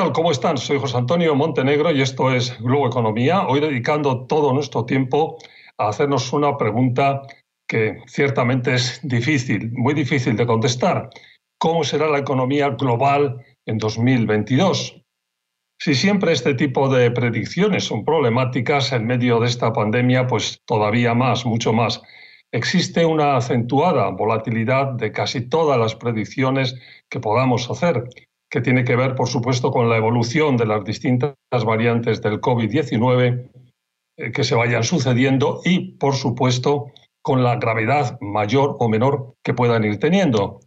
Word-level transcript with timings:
Hola, 0.00 0.06
¿qué 0.08 0.12
tal? 0.12 0.12
¿Cómo 0.14 0.30
están? 0.30 0.56
Soy 0.56 0.78
José 0.78 0.96
Antonio 0.96 1.34
Montenegro 1.34 1.90
y 1.90 2.00
esto 2.00 2.32
es 2.32 2.58
Globo 2.62 2.86
Economía. 2.86 3.46
Hoy 3.46 3.60
dedicando 3.60 4.26
todo 4.26 4.54
nuestro 4.54 4.86
tiempo 4.86 5.36
a 5.76 5.88
hacernos 5.88 6.32
una 6.32 6.56
pregunta 6.56 7.20
que 7.68 7.98
ciertamente 8.06 8.76
es 8.76 9.00
difícil, 9.02 9.70
muy 9.72 9.92
difícil 9.92 10.36
de 10.36 10.46
contestar. 10.46 11.10
¿Cómo 11.58 11.84
será 11.84 12.08
la 12.08 12.16
economía 12.16 12.70
global 12.70 13.44
en 13.66 13.76
2022? 13.76 15.02
Si 15.78 15.94
siempre 15.94 16.32
este 16.32 16.54
tipo 16.54 16.88
de 16.88 17.10
predicciones 17.10 17.84
son 17.84 18.02
problemáticas 18.02 18.92
en 18.92 19.06
medio 19.06 19.38
de 19.38 19.48
esta 19.48 19.70
pandemia, 19.70 20.26
pues 20.26 20.62
todavía 20.64 21.12
más, 21.12 21.44
mucho 21.44 21.74
más. 21.74 22.00
Existe 22.52 23.04
una 23.04 23.36
acentuada 23.36 24.08
volatilidad 24.08 24.94
de 24.94 25.12
casi 25.12 25.42
todas 25.42 25.78
las 25.78 25.94
predicciones 25.94 26.74
que 27.10 27.20
podamos 27.20 27.70
hacer 27.70 28.08
que 28.50 28.60
tiene 28.60 28.84
que 28.84 28.96
ver, 28.96 29.14
por 29.14 29.28
supuesto, 29.28 29.70
con 29.70 29.88
la 29.88 29.96
evolución 29.96 30.56
de 30.56 30.66
las 30.66 30.84
distintas 30.84 31.36
variantes 31.64 32.20
del 32.20 32.40
COVID-19 32.40 33.50
eh, 34.16 34.32
que 34.32 34.44
se 34.44 34.56
vayan 34.56 34.82
sucediendo 34.82 35.60
y, 35.64 35.92
por 35.96 36.14
supuesto, 36.14 36.86
con 37.22 37.44
la 37.44 37.56
gravedad 37.56 38.18
mayor 38.20 38.76
o 38.80 38.88
menor 38.88 39.34
que 39.44 39.54
puedan 39.54 39.84
ir 39.84 39.98
teniendo. 39.98 40.60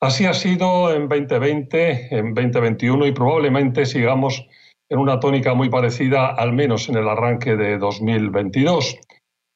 Así 0.00 0.26
ha 0.26 0.34
sido 0.34 0.94
en 0.94 1.08
2020, 1.08 2.16
en 2.16 2.34
2021 2.34 3.06
y 3.06 3.12
probablemente 3.12 3.86
sigamos 3.86 4.46
en 4.90 4.98
una 4.98 5.20
tónica 5.20 5.54
muy 5.54 5.68
parecida, 5.68 6.28
al 6.28 6.52
menos 6.52 6.88
en 6.88 6.96
el 6.96 7.08
arranque 7.08 7.56
de 7.56 7.78
2022. 7.78 8.98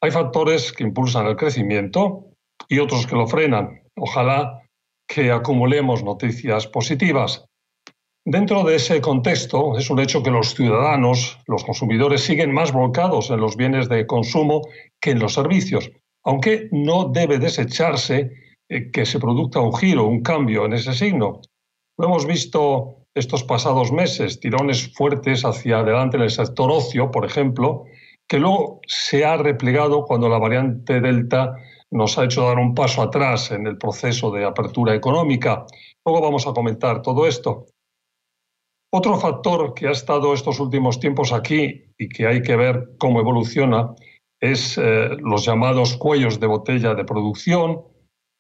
Hay 0.03 0.11
factores 0.11 0.72
que 0.72 0.84
impulsan 0.84 1.27
el 1.27 1.36
crecimiento 1.36 2.27
y 2.69 2.81
otros 2.81 3.06
que 3.06 3.16
lo 3.16 3.27
frenan. 3.27 3.83
Ojalá 3.97 4.61
que 5.12 5.30
acumulemos 5.30 6.02
noticias 6.02 6.66
positivas. 6.66 7.44
Dentro 8.24 8.64
de 8.64 8.77
ese 8.77 9.00
contexto, 9.02 9.77
es 9.77 9.91
un 9.91 10.00
hecho 10.00 10.22
que 10.22 10.30
los 10.30 10.54
ciudadanos, 10.54 11.38
los 11.46 11.64
consumidores, 11.64 12.22
siguen 12.22 12.50
más 12.52 12.72
volcados 12.72 13.28
en 13.30 13.41
los 13.41 13.56
bienes 13.56 13.91
de 13.91 14.06
consumo 14.06 14.62
que 15.00 15.10
en 15.10 15.19
los 15.19 15.34
servicios, 15.34 15.91
aunque 16.24 16.69
no 16.70 17.10
debe 17.12 17.38
desecharse 17.38 18.30
eh, 18.70 18.91
que 18.91 19.04
se 19.04 19.19
produzca 19.19 19.60
un 19.60 19.74
giro, 19.74 20.06
un 20.06 20.22
cambio 20.22 20.64
en 20.64 20.72
ese 20.72 20.94
signo. 20.94 21.42
Lo 21.98 22.06
hemos 22.06 22.24
visto 22.26 23.04
estos 23.14 23.44
pasados 23.44 23.92
meses, 23.92 24.41
tirones 24.41 24.94
fuertes 24.94 25.44
hacia 25.44 25.80
adelante 25.80 26.16
en 26.16 26.22
el 26.22 26.30
sector 26.30 26.70
ocio, 26.70 27.10
por 27.10 27.26
ejemplo, 27.26 27.84
que 28.26 28.38
luego 28.38 28.80
se 28.86 29.26
ha 29.26 29.36
replegado 29.36 30.06
cuando 30.06 30.30
la 30.30 30.38
variante 30.38 31.02
Delta 31.02 31.54
nos 31.92 32.18
ha 32.18 32.24
hecho 32.24 32.42
dar 32.42 32.58
un 32.58 32.74
paso 32.74 33.02
atrás 33.02 33.50
en 33.50 33.66
el 33.66 33.76
proceso 33.76 34.30
de 34.30 34.44
apertura 34.44 34.94
económica. 34.94 35.66
Luego 36.04 36.22
vamos 36.22 36.46
a 36.46 36.52
comentar 36.52 37.02
todo 37.02 37.26
esto. 37.26 37.66
Otro 38.94 39.18
factor 39.18 39.74
que 39.74 39.88
ha 39.88 39.92
estado 39.92 40.34
estos 40.34 40.58
últimos 40.58 40.98
tiempos 40.98 41.32
aquí 41.32 41.84
y 41.98 42.08
que 42.08 42.26
hay 42.26 42.42
que 42.42 42.56
ver 42.56 42.96
cómo 42.98 43.20
evoluciona 43.20 43.94
es 44.40 44.76
eh, 44.78 45.10
los 45.20 45.44
llamados 45.44 45.96
cuellos 45.96 46.40
de 46.40 46.46
botella 46.46 46.94
de 46.94 47.04
producción, 47.04 47.82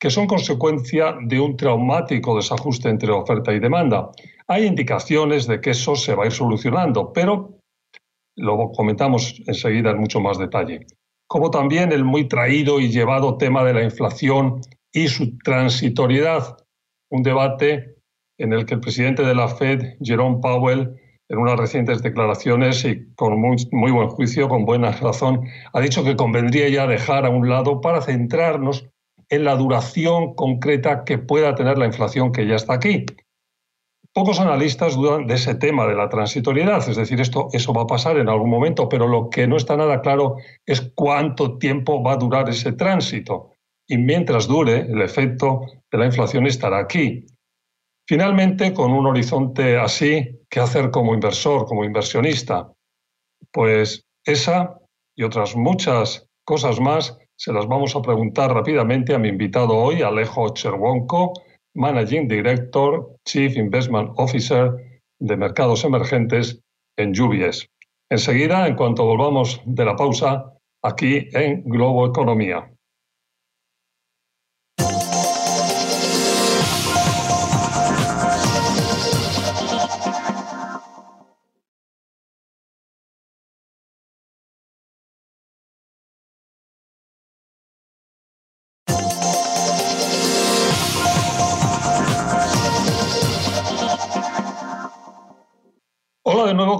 que 0.00 0.10
son 0.10 0.26
consecuencia 0.26 1.16
de 1.22 1.38
un 1.38 1.56
traumático 1.56 2.36
desajuste 2.36 2.88
entre 2.88 3.12
oferta 3.12 3.52
y 3.52 3.60
demanda. 3.60 4.10
Hay 4.48 4.64
indicaciones 4.64 5.46
de 5.46 5.60
que 5.60 5.70
eso 5.70 5.94
se 5.94 6.14
va 6.14 6.24
a 6.24 6.26
ir 6.26 6.32
solucionando, 6.32 7.12
pero 7.12 7.58
lo 8.36 8.72
comentamos 8.72 9.42
enseguida 9.46 9.90
en 9.90 9.98
mucho 9.98 10.20
más 10.20 10.38
detalle 10.38 10.86
como 11.32 11.50
también 11.50 11.92
el 11.92 12.04
muy 12.04 12.28
traído 12.28 12.78
y 12.78 12.90
llevado 12.90 13.38
tema 13.38 13.64
de 13.64 13.72
la 13.72 13.82
inflación 13.82 14.60
y 14.92 15.08
su 15.08 15.38
transitoriedad, 15.38 16.58
un 17.10 17.22
debate 17.22 17.94
en 18.36 18.52
el 18.52 18.66
que 18.66 18.74
el 18.74 18.80
presidente 18.80 19.22
de 19.22 19.34
la 19.34 19.48
Fed, 19.48 19.94
Jerome 20.02 20.40
Powell, 20.42 20.94
en 21.30 21.38
unas 21.38 21.58
recientes 21.58 22.02
declaraciones 22.02 22.84
y 22.84 23.10
con 23.14 23.40
muy, 23.40 23.90
buen 23.90 24.08
juicio, 24.10 24.46
con 24.46 24.66
buena 24.66 24.92
razón, 24.92 25.40
ha 25.72 25.80
dicho 25.80 26.04
que 26.04 26.16
convendría 26.16 26.68
ya 26.68 26.86
dejar 26.86 27.24
a 27.24 27.30
un 27.30 27.48
lado 27.48 27.80
para 27.80 28.02
centrarnos 28.02 28.90
en 29.30 29.44
la 29.44 29.56
duración 29.56 30.34
concreta 30.34 31.02
que 31.04 31.16
pueda 31.16 31.54
tener 31.54 31.78
la 31.78 31.86
inflación 31.86 32.32
que 32.32 32.46
ya 32.46 32.56
está 32.56 32.74
aquí. 32.74 33.06
Pocos 34.14 34.40
analistas 34.40 34.94
dudan 34.94 35.26
de 35.26 35.34
ese 35.34 35.54
tema 35.54 35.86
de 35.86 35.94
la 35.94 36.10
transitoriedad, 36.10 36.86
es 36.86 36.96
decir, 36.96 37.18
esto, 37.18 37.48
eso 37.52 37.72
va 37.72 37.82
a 37.82 37.86
pasar 37.86 38.18
en 38.18 38.28
algún 38.28 38.50
momento, 38.50 38.86
pero 38.86 39.08
lo 39.08 39.30
que 39.30 39.46
no 39.46 39.56
está 39.56 39.74
nada 39.74 40.02
claro 40.02 40.36
es 40.66 40.92
cuánto 40.94 41.56
tiempo 41.56 42.02
va 42.02 42.12
a 42.12 42.16
durar 42.16 42.46
ese 42.50 42.72
tránsito. 42.72 43.52
Y 43.88 43.96
mientras 43.96 44.46
dure, 44.46 44.80
el 44.80 45.00
efecto 45.00 45.62
de 45.90 45.98
la 45.98 46.06
inflación 46.06 46.46
estará 46.46 46.78
aquí. 46.78 47.24
Finalmente, 48.06 48.74
con 48.74 48.92
un 48.92 49.06
horizonte 49.06 49.78
así, 49.78 50.40
¿qué 50.50 50.60
hacer 50.60 50.90
como 50.90 51.14
inversor, 51.14 51.64
como 51.64 51.82
inversionista? 51.82 52.70
Pues 53.50 54.04
esa 54.26 54.78
y 55.16 55.22
otras 55.22 55.56
muchas 55.56 56.28
cosas 56.44 56.80
más 56.80 57.16
se 57.36 57.52
las 57.52 57.66
vamos 57.66 57.96
a 57.96 58.02
preguntar 58.02 58.52
rápidamente 58.52 59.14
a 59.14 59.18
mi 59.18 59.28
invitado 59.28 59.74
hoy, 59.74 60.02
Alejo 60.02 60.50
Cherwonko, 60.50 61.32
Managing 61.74 62.28
Director, 62.28 63.16
Chief 63.26 63.56
Investment 63.56 64.10
Officer 64.16 64.72
de 65.20 65.36
Mercados 65.36 65.84
Emergentes 65.84 66.60
en 66.96 67.10
UBS. 67.10 67.68
Enseguida, 68.10 68.66
en 68.66 68.76
cuanto 68.76 69.04
volvamos 69.04 69.60
de 69.64 69.84
la 69.84 69.96
pausa, 69.96 70.52
aquí 70.82 71.28
en 71.32 71.64
Globo 71.64 72.06
Economía. 72.06 72.70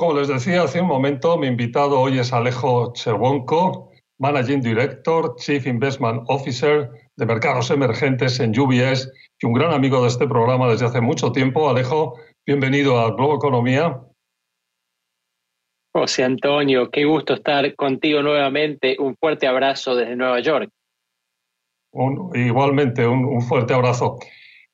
Como 0.03 0.19
les 0.19 0.27
decía 0.27 0.65
hace 0.65 0.81
un 0.81 0.89
momento, 0.89 1.39
mi 1.39 1.47
invitado 1.47 2.01
hoy 2.01 2.19
es 2.19 2.33
Alejo 2.33 2.93
Cherwonko, 2.93 3.93
Managing 4.19 4.61
Director, 4.61 5.37
Chief 5.37 5.65
Investment 5.65 6.25
Officer 6.27 6.91
de 7.15 7.25
Mercados 7.25 7.71
Emergentes 7.71 8.41
en 8.41 8.51
UBS 8.59 9.13
y 9.41 9.47
un 9.47 9.53
gran 9.53 9.73
amigo 9.73 10.03
de 10.03 10.09
este 10.09 10.27
programa 10.27 10.69
desde 10.69 10.87
hace 10.87 11.01
mucho 11.01 11.31
tiempo. 11.31 11.71
Alejo, 11.71 12.19
bienvenido 12.45 12.99
a 12.99 13.15
Globo 13.15 13.37
Economía. 13.37 14.01
José 15.95 16.25
Antonio, 16.25 16.91
qué 16.91 17.05
gusto 17.05 17.35
estar 17.35 17.73
contigo 17.77 18.23
nuevamente. 18.23 18.97
Un 18.99 19.15
fuerte 19.15 19.47
abrazo 19.47 19.95
desde 19.95 20.17
Nueva 20.17 20.41
York. 20.41 20.69
igualmente, 22.35 23.07
un, 23.07 23.25
un 23.25 23.43
fuerte 23.43 23.73
abrazo. 23.73 24.19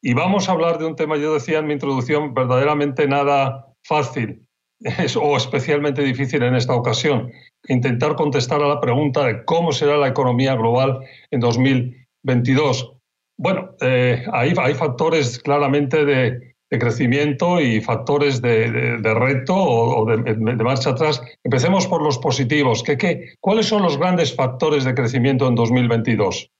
Y 0.00 0.15
vamos 0.15 0.49
a 0.49 0.53
hablar 0.53 0.78
de 0.78 0.87
un 0.87 0.97
tema, 0.97 1.19
yo 1.19 1.34
decía 1.34 1.59
en 1.59 1.67
mi 1.67 1.75
introducción, 1.75 2.33
verdaderamente 2.33 3.06
nada 3.06 3.67
fácil 3.84 4.47
es, 4.81 5.16
o 5.16 5.37
especialmente 5.37 6.03
difícil 6.03 6.43
en 6.43 6.55
esta 6.55 6.75
ocasión, 6.75 7.33
intentar 7.69 8.15
contestar 8.15 8.62
a 8.62 8.69
la 8.69 8.81
pregunta 8.81 9.25
de 9.25 9.44
cómo 9.44 9.72
será 9.72 9.97
la 9.97 10.09
economía 10.09 10.55
global 10.55 11.00
en 11.31 11.41
2022. 11.41 12.93
Bueno, 13.37 13.77
eh, 13.81 14.25
hay, 14.33 14.75
factores 14.75 15.38
claramente 15.38 16.05
de, 16.05 16.55
crecimiento 16.71 17.61
y 17.61 17.81
factores 17.81 18.43
de, 18.43 18.99
reto 19.02 19.55
o, 19.55 20.05
de, 20.05 20.35
marcha 20.56 20.91
atrás. 20.91 21.23
Empecemos 21.44 21.87
por 21.87 22.02
los 22.02 22.19
positivos. 22.19 22.82
¿Qué, 22.82 22.99
qué, 22.99 23.35
cuáles 23.41 23.67
son 23.67 23.82
los 23.82 23.97
grandes 23.97 24.35
factores 24.35 24.85
de 24.85 24.94
crecimiento 24.94 25.47
en 25.47 25.55
2022? 25.55 26.50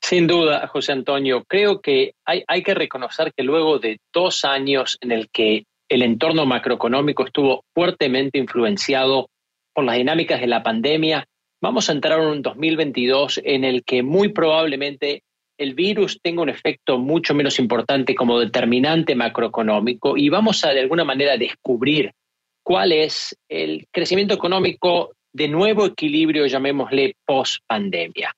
Sin 0.00 0.26
duda, 0.26 0.66
José 0.68 0.92
Antonio, 0.92 1.44
creo 1.46 1.80
que 1.80 2.14
hay, 2.24 2.44
hay 2.46 2.62
que 2.62 2.74
reconocer 2.74 3.32
que 3.34 3.42
luego 3.42 3.78
de 3.78 3.98
dos 4.12 4.44
años 4.44 4.96
en 5.00 5.10
el 5.10 5.28
que 5.30 5.64
el 5.88 6.02
entorno 6.02 6.46
macroeconómico 6.46 7.24
estuvo 7.24 7.64
fuertemente 7.74 8.38
influenciado 8.38 9.28
por 9.74 9.84
las 9.84 9.96
dinámicas 9.96 10.40
de 10.40 10.46
la 10.46 10.62
pandemia. 10.62 11.26
Vamos 11.60 11.88
a 11.88 11.92
entrar 11.92 12.20
en 12.20 12.26
un 12.26 12.42
2022 12.42 13.40
en 13.44 13.64
el 13.64 13.84
que 13.84 14.02
muy 14.02 14.28
probablemente 14.30 15.22
el 15.58 15.74
virus 15.74 16.20
tenga 16.22 16.42
un 16.42 16.48
efecto 16.48 16.98
mucho 16.98 17.34
menos 17.34 17.58
importante 17.58 18.14
como 18.14 18.38
determinante 18.38 19.16
macroeconómico 19.16 20.16
y 20.16 20.28
vamos 20.28 20.64
a 20.64 20.70
de 20.70 20.80
alguna 20.80 21.04
manera 21.04 21.36
descubrir 21.36 22.12
cuál 22.62 22.92
es 22.92 23.36
el 23.48 23.86
crecimiento 23.90 24.34
económico 24.34 25.12
de 25.38 25.46
nuevo 25.46 25.86
equilibrio, 25.86 26.46
llamémosle, 26.46 27.14
post 27.24 27.62
pandemia. 27.64 28.34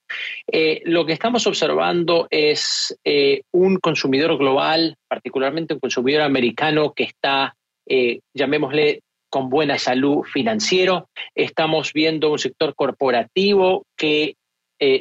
Eh, 0.46 0.82
lo 0.84 1.06
que 1.06 1.14
estamos 1.14 1.46
observando 1.46 2.28
es 2.30 2.94
eh, 3.02 3.40
un 3.52 3.78
consumidor 3.78 4.36
global, 4.36 4.96
particularmente 5.08 5.72
un 5.72 5.80
consumidor 5.80 6.22
americano 6.22 6.92
que 6.92 7.04
está, 7.04 7.56
eh, 7.88 8.20
llamémosle, 8.34 9.00
con 9.30 9.48
buena 9.48 9.78
salud 9.78 10.24
financiero. 10.24 11.08
Estamos 11.34 11.94
viendo 11.94 12.30
un 12.30 12.38
sector 12.38 12.74
corporativo 12.74 13.84
que, 13.96 14.34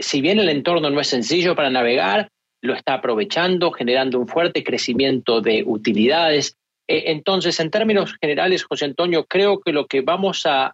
si 0.01 0.21
bien 0.21 0.39
el 0.39 0.49
entorno 0.49 0.91
no 0.91 1.01
es 1.01 1.07
sencillo 1.07 1.55
para 1.55 1.71
navegar, 1.71 2.29
lo 2.61 2.75
está 2.75 2.93
aprovechando, 2.93 3.71
generando 3.71 4.19
un 4.19 4.27
fuerte 4.27 4.63
crecimiento 4.63 5.41
de 5.41 5.63
utilidades. 5.65 6.55
Entonces, 6.91 7.59
en 7.59 7.69
términos 7.69 8.15
generales, 8.19 8.63
José 8.63 8.85
Antonio, 8.85 9.25
creo 9.25 9.59
que 9.59 9.71
lo 9.71 9.85
que 9.85 10.01
vamos 10.01 10.45
a, 10.45 10.73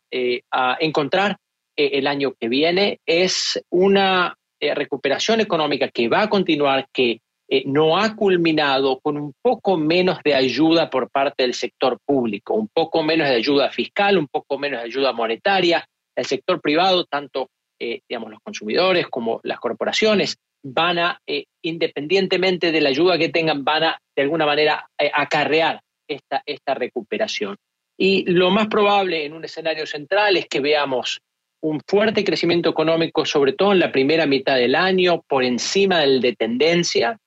a 0.51 0.77
encontrar 0.79 1.37
el 1.75 2.07
año 2.07 2.33
que 2.39 2.47
viene 2.47 2.99
es 3.05 3.61
una 3.69 4.35
recuperación 4.61 5.41
económica 5.41 5.89
que 5.89 6.07
va 6.07 6.21
a 6.21 6.29
continuar, 6.29 6.87
que 6.93 7.19
eh, 7.47 7.63
no 7.67 7.97
ha 7.97 8.15
culminado 8.15 8.99
con 8.99 9.17
un 9.17 9.33
poco 9.39 9.77
menos 9.77 10.19
de 10.23 10.33
ayuda 10.33 10.89
por 10.89 11.11
parte 11.11 11.43
del 11.43 11.53
sector 11.53 11.99
público, 12.03 12.55
un 12.55 12.67
poco 12.67 13.03
menos 13.03 13.29
de 13.29 13.35
ayuda 13.35 13.69
fiscal, 13.69 14.17
un 14.17 14.27
poco 14.27 14.57
menos 14.57 14.79
de 14.79 14.87
ayuda 14.87 15.13
monetaria. 15.13 15.85
El 16.15 16.25
sector 16.25 16.59
privado, 16.59 17.05
tanto 17.05 17.49
eh, 17.79 18.01
digamos, 18.09 18.31
los 18.31 18.39
consumidores 18.43 19.07
como 19.07 19.41
las 19.43 19.59
corporaciones, 19.59 20.37
van 20.63 20.97
a, 20.97 21.19
eh, 21.27 21.45
independientemente 21.63 22.71
de 22.71 22.81
la 22.81 22.89
ayuda 22.89 23.19
que 23.19 23.29
tengan, 23.29 23.63
van 23.63 23.83
a, 23.83 23.99
de 24.15 24.23
alguna 24.23 24.47
manera, 24.47 24.87
acarrear 25.13 25.81
esta, 26.07 26.73
recuperación. 26.73 27.57
Y 27.97 28.29
lo 28.31 28.51
más 28.51 28.67
probable 28.67 29.25
en 29.25 29.33
un 29.33 29.45
escenario 29.45 29.85
central 29.85 30.37
es 30.37 30.47
que 30.47 30.59
veamos 30.59 31.21
un 31.61 31.81
fuerte 31.87 32.23
crecimiento 32.23 32.69
económico, 32.69 33.25
sobre 33.25 33.53
todo 33.53 33.71
en 33.71 33.79
la 33.79 33.91
primera 33.91 34.25
mitad 34.25 34.55
del 34.55 34.75
año, 34.75 35.23
por 35.27 35.43
encima 35.43 36.01
del 36.01 36.21
de 36.21 36.35
tendencia, 36.35 37.17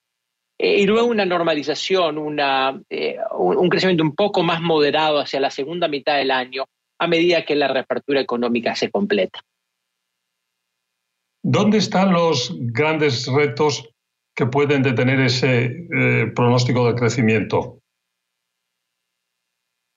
eh, 0.59 0.81
y 0.81 0.87
luego 0.87 1.09
una 1.09 1.25
normalización, 1.25 2.19
una, 2.19 2.81
eh, 2.91 3.17
un, 3.39 3.69
crecimiento 3.69 4.03
un 4.03 4.15
poco 4.15 4.43
más 4.43 4.61
moderado 4.61 5.21
hacia 5.21 5.41
la 5.41 5.51
segunda 5.51 5.89
mitad 5.89 6.17
del 6.17 6.31
año 6.31 6.65
a 7.01 7.07
medida 7.07 7.45
que 7.45 7.55
la 7.55 7.69
reapertura 7.69 8.21
económica 8.21 8.75
se 8.75 8.91
completa. 8.91 9.41
¿Dónde 11.43 11.79
están 11.79 12.13
los 12.13 12.53
grandes 12.59 13.27
retos 13.29 13.89
que 14.35 14.47
pueden 14.47 14.83
detener 14.83 15.21
ese 15.21 15.87
eh, 15.97 16.33
pronóstico 16.35 16.87
de 16.89 16.99
crecimiento? 16.99 17.78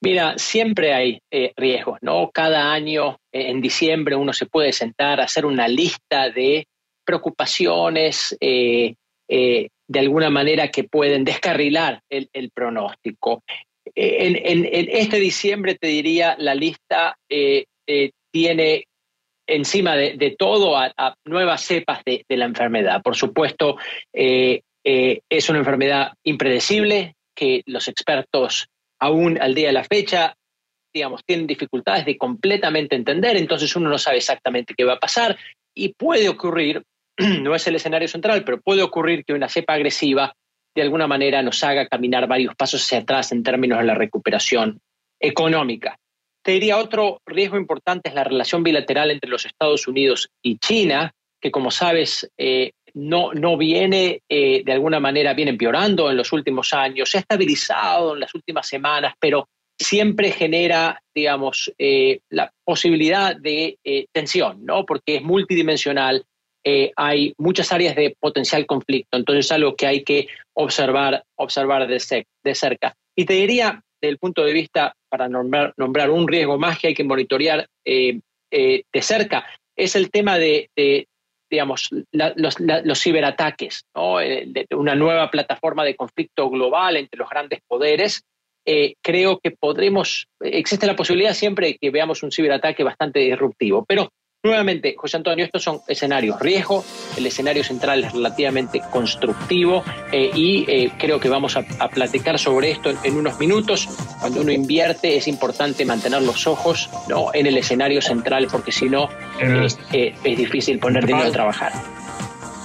Mira, 0.03 0.35
siempre 0.37 0.93
hay 0.93 1.19
riesgos, 1.55 1.99
¿no? 2.01 2.31
Cada 2.31 2.73
año, 2.73 3.17
en 3.31 3.61
diciembre, 3.61 4.15
uno 4.15 4.33
se 4.33 4.47
puede 4.47 4.73
sentar 4.73 5.21
a 5.21 5.25
hacer 5.25 5.45
una 5.45 5.67
lista 5.67 6.29
de 6.31 6.65
preocupaciones, 7.05 8.35
de 9.91 9.99
alguna 9.99 10.29
manera 10.29 10.69
que 10.69 10.85
pueden 10.85 11.25
descarrilar 11.25 12.01
el, 12.09 12.51
pronóstico. 12.53 13.43
En, 13.93 14.69
este 14.71 15.17
diciembre, 15.17 15.75
te 15.75 15.87
diría, 15.87 16.35
la 16.39 16.55
lista 16.55 17.17
eh, 17.29 17.65
eh, 17.87 18.11
tiene 18.31 18.85
encima 19.45 19.97
de, 19.97 20.35
todo 20.39 20.77
nuevas 21.25 21.61
cepas 21.61 22.03
de, 22.05 22.23
la 22.29 22.45
enfermedad. 22.45 23.01
Por 23.01 23.17
supuesto, 23.17 23.75
eh, 24.13 24.61
es 24.83 25.49
una 25.49 25.59
enfermedad 25.59 26.13
impredecible 26.23 27.15
que 27.35 27.61
los 27.65 27.89
expertos 27.89 28.67
aún 29.01 29.41
al 29.41 29.53
día 29.53 29.67
de 29.67 29.73
la 29.73 29.83
fecha, 29.83 30.35
digamos, 30.93 31.21
tienen 31.25 31.47
dificultades 31.47 32.05
de 32.05 32.17
completamente 32.17 32.95
entender, 32.95 33.35
entonces 33.35 33.75
uno 33.75 33.89
no 33.89 33.97
sabe 33.97 34.17
exactamente 34.17 34.73
qué 34.77 34.85
va 34.85 34.93
a 34.93 34.99
pasar 34.99 35.37
y 35.75 35.93
puede 35.93 36.29
ocurrir 36.29 36.83
no 37.41 37.55
es 37.55 37.67
el 37.67 37.75
escenario 37.75 38.07
central, 38.07 38.43
pero 38.43 38.61
puede 38.61 38.83
ocurrir 38.83 39.25
que 39.25 39.33
una 39.33 39.49
cepa 39.49 39.73
agresiva 39.73 40.33
de 40.75 40.81
alguna 40.81 41.07
manera 41.07 41.41
nos 41.41 41.63
haga 41.63 41.87
caminar 41.87 42.27
varios 42.27 42.55
pasos 42.55 42.83
hacia 42.83 42.99
atrás 42.99 43.31
en 43.31 43.43
términos 43.43 43.79
de 43.79 43.85
la 43.85 43.95
recuperación 43.95 44.79
económica. 45.19 45.97
Te 46.43 46.53
diría 46.53 46.77
otro 46.77 47.19
riesgo 47.25 47.57
importante 47.57 48.09
es 48.09 48.15
la 48.15 48.23
relación 48.23 48.63
bilateral 48.63 49.11
entre 49.11 49.29
los 49.29 49.45
Estados 49.45 49.87
Unidos 49.87 50.29
y 50.41 50.57
China, 50.57 51.11
que 51.39 51.51
como 51.51 51.71
sabes 51.71 52.29
eh, 52.37 52.71
no, 52.93 53.33
no 53.33 53.57
viene 53.57 54.21
eh, 54.29 54.63
de 54.65 54.71
alguna 54.71 54.99
manera, 54.99 55.33
viene 55.33 55.51
empeorando 55.51 56.09
en 56.09 56.17
los 56.17 56.31
últimos 56.33 56.73
años, 56.73 57.09
se 57.09 57.17
ha 57.17 57.21
estabilizado 57.21 58.13
en 58.13 58.21
las 58.21 58.33
últimas 58.35 58.67
semanas, 58.67 59.13
pero 59.19 59.47
siempre 59.77 60.31
genera, 60.31 61.01
digamos, 61.13 61.71
eh, 61.77 62.19
la 62.29 62.51
posibilidad 62.63 63.35
de 63.35 63.77
tensión, 64.11 64.63
¿no? 64.65 64.85
Porque 64.85 65.15
es 65.15 65.23
multidimensional 65.23 66.25
eh, 66.63 66.91
hay 66.95 67.33
muchas 67.37 67.71
áreas 67.71 67.95
de 67.95 68.15
potencial 68.19 68.65
conflicto. 68.65 69.17
Entonces 69.17 69.45
es 69.45 69.51
algo 69.51 69.75
que 69.75 69.87
hay 69.87 70.03
que 70.03 70.27
observar, 70.53 71.23
observar 71.35 71.87
de, 71.87 72.25
de 72.43 72.55
cerca. 72.55 72.95
Y 73.15 73.25
te 73.25 73.33
diría, 73.33 73.83
desde 73.99 74.11
el 74.11 74.19
punto 74.19 74.43
de 74.43 74.53
vista, 74.53 74.95
para 75.09 75.27
nombrar, 75.27 75.73
nombrar 75.77 76.11
un 76.11 76.27
riesgo 76.27 76.57
más 76.57 76.79
que 76.79 76.87
hay 76.87 76.93
que 76.93 77.03
monitorear 77.03 77.67
eh, 77.85 78.19
eh, 78.51 78.83
de 78.91 79.01
cerca, 79.01 79.45
es 79.75 79.95
el 79.95 80.11
tema 80.11 80.37
de, 80.37 80.69
digamos, 81.51 81.89
los, 82.11 83.01
ciberataques, 83.01 83.85
de 83.93 84.67
una 84.71 84.95
nueva 84.95 85.29
plataforma 85.29 85.83
de 85.83 85.95
conflicto 85.95 86.49
global 86.49 86.97
entre 86.97 87.19
los 87.19 87.29
grandes 87.29 87.59
poderes. 87.67 88.23
creo 89.03 89.39
que 89.39 89.51
podremos, 89.51 90.27
existe 90.39 90.87
la 90.87 90.95
posibilidad 90.95 91.33
siempre 91.33 91.67
de 91.67 91.77
que 91.77 91.91
veamos 91.91 92.23
un 92.23 92.31
ciberataque 92.31 92.83
bastante 92.83 93.19
disruptivo, 93.19 93.85
pero 93.85 94.09
Nuevamente, 94.43 94.95
José 94.97 95.17
Antonio, 95.17 95.45
estos 95.45 95.61
son 95.61 95.81
escenarios 95.87 96.39
riesgo, 96.39 96.83
el 97.15 97.27
escenario 97.27 97.63
central 97.63 98.03
es 98.03 98.11
relativamente 98.11 98.81
constructivo 98.89 99.83
eh, 100.11 100.31
y 100.33 100.65
eh, 100.67 100.91
creo 100.97 101.19
que 101.19 101.29
vamos 101.29 101.55
a, 101.55 101.61
platicar 101.89 102.39
sobre 102.39 102.71
esto 102.71 102.91
en, 103.03 103.17
unos 103.17 103.37
minutos. 103.37 103.87
Cuando 104.19 104.41
uno 104.41 104.51
invierte 104.51 105.15
es 105.15 105.27
importante 105.27 105.85
mantener 105.85 106.23
los 106.23 106.47
ojos 106.47 106.89
¿no? 107.07 107.27
en 107.35 107.45
el 107.45 107.55
escenario 107.55 108.01
central 108.01 108.47
porque 108.51 108.71
si 108.71 108.89
no 108.89 109.09
eh, 109.39 110.15
es 110.23 110.37
difícil 110.37 110.79
poner 110.79 111.05
dinero 111.05 111.27
a 111.27 111.31
trabajar. 111.31 111.73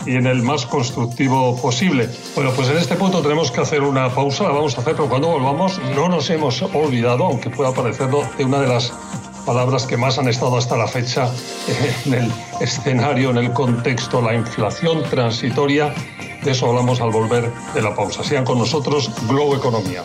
Y 0.06 0.12
en 0.12 0.26
el 0.26 0.42
más 0.42 0.64
constructivo 0.64 1.60
posible. 1.60 2.08
Bueno, 2.34 2.52
pues 2.56 2.70
en 2.70 2.78
este 2.78 2.94
punto 2.94 3.20
tenemos 3.20 3.50
que 3.50 3.60
hacer 3.60 3.82
una 3.82 4.08
pausa, 4.14 4.44
la 4.44 4.50
vamos 4.50 4.78
a 4.78 4.80
hacer, 4.80 4.94
pero 4.94 5.10
cuando 5.10 5.28
volvamos 5.28 5.78
no 5.94 6.08
nos 6.08 6.30
hemos 6.30 6.62
olvidado, 6.62 7.24
aunque 7.24 7.50
pueda 7.50 7.74
parecerlo, 7.74 8.26
de 8.38 8.46
una 8.46 8.60
de 8.60 8.68
las 8.68 8.94
palabras 9.46 9.86
que 9.86 9.96
más 9.96 10.18
han 10.18 10.28
estado 10.28 10.58
hasta 10.58 10.76
la 10.76 10.88
fecha 10.88 11.30
en 12.04 12.14
el 12.14 12.32
escenario, 12.60 13.30
en 13.30 13.38
el 13.38 13.52
contexto, 13.52 14.20
la 14.20 14.34
inflación 14.34 15.02
transitoria. 15.04 15.94
De 16.42 16.50
eso 16.50 16.66
hablamos 16.66 17.00
al 17.00 17.10
volver 17.10 17.50
de 17.72 17.82
la 17.82 17.94
pausa. 17.94 18.22
Sean 18.22 18.44
con 18.44 18.58
nosotros 18.58 19.10
Globo 19.28 19.56
Economía. 19.56 20.02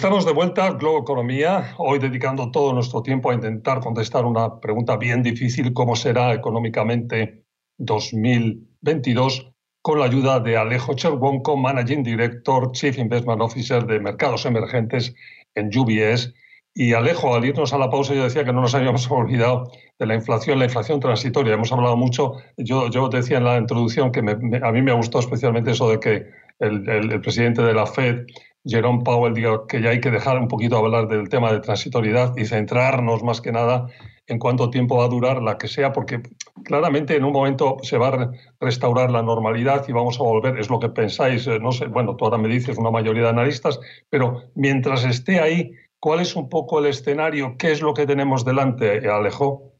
Estamos 0.00 0.24
de 0.24 0.32
vuelta 0.32 0.64
a 0.64 0.70
Globo 0.70 1.00
Economía, 1.00 1.74
hoy 1.76 1.98
dedicando 1.98 2.50
todo 2.50 2.72
nuestro 2.72 3.02
tiempo 3.02 3.30
a 3.30 3.34
intentar 3.34 3.80
contestar 3.80 4.24
una 4.24 4.58
pregunta 4.58 4.96
bien 4.96 5.22
difícil, 5.22 5.74
¿cómo 5.74 5.94
será 5.94 6.32
económicamente 6.32 7.44
2022? 7.76 9.52
Con 9.82 9.98
la 9.98 10.06
ayuda 10.06 10.40
de 10.40 10.56
Alejo 10.56 10.94
Cherwonko, 10.94 11.54
Managing 11.58 12.02
Director, 12.02 12.72
Chief 12.72 12.96
Investment 12.96 13.42
Officer 13.42 13.84
de 13.84 14.00
Mercados 14.00 14.46
Emergentes 14.46 15.14
en 15.54 15.66
UBS. 15.66 16.32
Y 16.72 16.94
Alejo, 16.94 17.34
al 17.34 17.44
irnos 17.44 17.74
a 17.74 17.78
la 17.78 17.90
pausa, 17.90 18.14
yo 18.14 18.24
decía 18.24 18.42
que 18.42 18.54
no 18.54 18.62
nos 18.62 18.74
habíamos 18.74 19.06
olvidado 19.10 19.70
de 19.98 20.06
la 20.06 20.14
inflación, 20.14 20.60
la 20.60 20.64
inflación 20.64 21.00
transitoria. 21.00 21.52
Hemos 21.52 21.72
hablado 21.72 21.98
mucho, 21.98 22.36
yo, 22.56 22.88
yo 22.88 23.10
decía 23.10 23.36
en 23.36 23.44
la 23.44 23.58
introducción 23.58 24.12
que 24.12 24.20
a 24.20 24.72
mí 24.72 24.80
me 24.80 24.92
ha 24.92 24.94
gustado 24.94 25.20
especialmente 25.20 25.72
eso 25.72 25.90
de 25.90 26.00
que 26.00 26.26
el 26.58 27.20
presidente 27.20 27.60
de 27.62 27.74
la 27.74 27.86
Fed 27.86 28.24
Jerome 28.64 29.02
Powell 29.04 29.34
diga 29.34 29.66
que 29.66 29.80
ya 29.80 29.90
hay 29.90 30.00
que 30.00 30.10
dejar 30.10 30.38
un 30.38 30.48
poquito 30.48 30.76
hablar 30.76 31.08
del 31.08 31.28
tema 31.28 31.52
de 31.52 31.60
transitoriedad 31.60 32.36
y 32.36 32.44
centrarnos 32.44 33.22
más 33.22 33.40
que 33.40 33.52
nada 33.52 33.86
en 34.26 34.38
cuánto 34.38 34.70
tiempo 34.70 34.98
va 34.98 35.06
a 35.06 35.08
durar 35.08 35.42
la 35.42 35.58
que 35.58 35.66
sea, 35.66 35.92
porque 35.92 36.20
claramente 36.64 37.16
en 37.16 37.24
un 37.24 37.32
momento 37.32 37.78
se 37.82 37.98
va 37.98 38.08
a 38.08 38.30
restaurar 38.60 39.10
la 39.10 39.22
normalidad 39.22 39.84
y 39.88 39.92
vamos 39.92 40.20
a 40.20 40.22
volver, 40.22 40.58
es 40.58 40.70
lo 40.70 40.78
que 40.78 40.88
pensáis, 40.88 41.46
eh, 41.46 41.58
no 41.58 41.72
sé, 41.72 41.86
bueno, 41.86 42.16
tú 42.16 42.26
ahora 42.26 42.38
me 42.38 42.48
dices 42.48 42.78
una 42.78 42.90
mayoría 42.90 43.24
de 43.24 43.28
analistas, 43.30 43.80
pero 44.08 44.50
mientras 44.54 45.04
esté 45.04 45.40
ahí, 45.40 45.72
¿cuál 45.98 46.20
es 46.20 46.36
un 46.36 46.48
poco 46.48 46.78
el 46.78 46.86
escenario? 46.86 47.56
¿Qué 47.58 47.72
es 47.72 47.82
lo 47.82 47.92
que 47.92 48.06
tenemos 48.06 48.44
delante, 48.44 49.08
Alejo? 49.08 49.72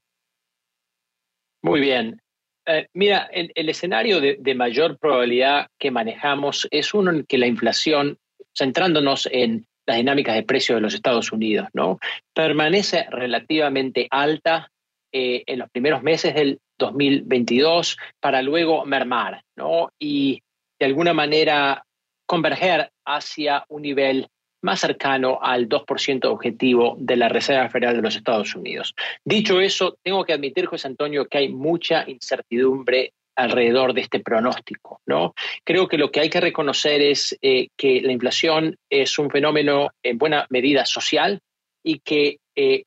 Muy 1.62 1.80
bien. 1.80 2.20
Eh, 2.66 2.87
mira, 2.94 3.28
el, 3.32 3.68
escenario 3.68 4.20
de, 4.20 4.37
de, 4.40 4.54
mayor 4.54 4.99
probabilidad 4.99 5.68
que 5.78 5.90
manejamos 5.90 6.66
es 6.70 6.92
uno 6.92 7.10
en 7.10 7.25
que 7.25 7.38
la 7.38 7.46
inflación 7.46 8.18
centrándonos 8.60 9.26
en 9.32 9.66
las 9.86 9.96
dinámicas 9.96 10.34
de 10.34 10.42
precios 10.42 10.76
de 10.76 10.82
los 10.82 10.94
Estados 10.94 11.32
Unidos, 11.32 11.68
¿no? 11.72 11.98
Permanece 12.34 13.06
relativamente 13.10 14.06
alta 14.10 14.70
eh, 15.12 15.42
en 15.46 15.58
los 15.58 15.70
primeros 15.70 16.02
meses 16.02 16.34
del 16.34 16.58
2022 16.78 17.96
para 18.20 18.42
luego 18.42 18.84
mermar, 18.84 19.42
¿no? 19.56 19.90
Y 19.98 20.42
de 20.78 20.86
alguna 20.86 21.14
manera 21.14 21.84
converger 22.26 22.90
hacia 23.06 23.64
un 23.68 23.82
nivel 23.82 24.28
más 24.62 24.80
cercano 24.80 25.38
al 25.40 25.68
2% 25.68 26.26
objetivo 26.26 26.96
de 26.98 27.16
la 27.16 27.30
Reserva 27.30 27.70
Federal 27.70 27.96
de 27.96 28.02
los 28.02 28.16
Estados 28.16 28.54
Unidos. 28.54 28.94
Dicho 29.24 29.58
eso, 29.58 29.96
tengo 30.04 30.24
que 30.24 30.34
admitir, 30.34 30.66
José 30.66 30.88
Antonio, 30.88 31.26
que 31.26 31.38
hay 31.38 31.48
mucha 31.48 32.04
incertidumbre 32.06 33.14
alrededor 33.42 33.94
de 33.94 34.02
este 34.02 34.20
pronóstico. 34.20 35.00
¿no? 35.06 35.35
Creo 35.64 35.88
que 35.88 35.99
lo 35.99 36.11
que 36.11 36.20
hay 36.20 36.30
que 36.30 36.40
reconocer 36.40 37.00
es 37.00 37.37
eh, 37.42 37.68
que 37.76 38.00
la 38.00 38.12
inflación 38.12 38.76
es 38.88 39.18
un 39.18 39.30
fenómeno 39.30 39.90
en 40.02 40.18
buena 40.18 40.47
medida 40.50 40.87
social 40.87 41.40
y 41.82 42.00
que 42.00 42.38
eh, 42.54 42.85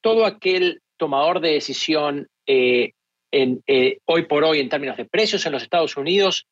todo 0.00 0.24
aquel 0.24 0.80
tomador 0.96 1.40
de 1.40 1.52
decisión 1.52 2.26
hoy 4.06 4.22
por 4.26 4.44
hoy 4.44 4.60
en 4.60 4.68
términos 4.68 4.96
de 4.96 5.04
precios 5.04 5.44
en 5.44 5.52
los 5.52 5.62
Estados 5.62 5.96
Unidos 5.96 6.46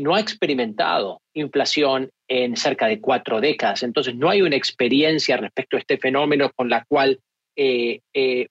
no 0.00 0.14
ha 0.14 0.20
experimentado 0.20 1.22
inflación 1.32 2.10
en 2.28 2.56
cerca 2.56 2.86
de 2.86 3.00
cuatro 3.00 3.40
décadas. 3.40 3.82
Entonces, 3.82 4.14
no 4.14 4.28
hay 4.28 4.42
una 4.42 4.56
experiencia 4.56 5.38
respecto 5.38 5.76
a 5.76 5.80
este 5.80 5.96
fenómeno 5.96 6.52
con 6.54 6.68
la 6.68 6.84
cual 6.84 7.18
eh, 7.60 8.02
eh, 8.14 8.46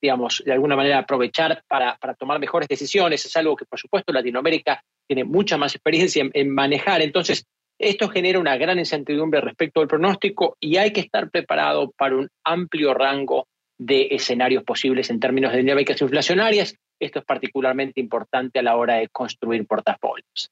digamos, 0.00 0.42
de 0.42 0.50
alguna 0.50 0.76
manera 0.76 1.00
aprovechar 1.00 1.62
para, 1.68 1.98
tomar 2.18 2.40
mejores 2.40 2.66
decisiones. 2.66 3.26
Es 3.26 3.36
algo 3.36 3.54
que, 3.54 3.66
por 3.66 3.78
supuesto, 3.78 4.14
Latinoamérica 4.14 4.82
tiene 5.06 5.24
mucha 5.24 5.58
más 5.58 5.74
experiencia 5.74 6.24
en, 6.32 6.54
manejar. 6.54 7.02
Entonces, 7.02 7.44
esto 7.78 8.08
genera 8.08 8.38
una 8.38 8.56
gran 8.56 8.78
incertidumbre 8.78 9.42
respecto 9.42 9.82
al 9.82 9.88
pronóstico 9.88 10.56
y 10.58 10.78
hay 10.78 10.90
que 10.90 11.00
estar 11.00 11.28
preparado 11.30 11.92
para 11.98 12.16
un 12.16 12.30
amplio 12.44 12.94
rango 12.94 13.46
de 13.78 14.08
escenarios 14.10 14.64
posibles 14.64 15.10
en 15.10 15.20
términos 15.20 15.52
de 15.52 15.58
dinámicas 15.58 16.00
inflacionarias. 16.00 16.74
Esto 16.98 17.18
es 17.18 17.24
particularmente 17.26 18.00
importante 18.00 18.60
a 18.60 18.62
la 18.62 18.76
hora 18.76 18.94
de 18.94 19.08
construir 19.10 19.66
portafolios. 19.66 20.50